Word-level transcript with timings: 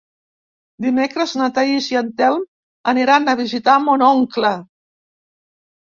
Dimecres 0.85 1.33
na 1.41 1.49
Thaís 1.57 1.89
i 1.93 1.99
en 2.01 2.09
Telm 2.21 2.41
aniran 2.95 3.27
a 3.35 3.39
visitar 3.43 3.79
mon 3.85 4.07
oncle. 4.11 4.55